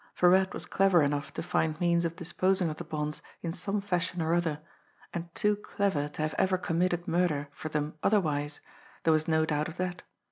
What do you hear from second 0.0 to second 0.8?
Virat was